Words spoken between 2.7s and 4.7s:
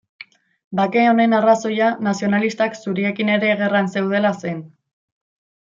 zuriekin ere gerran zeudela zen.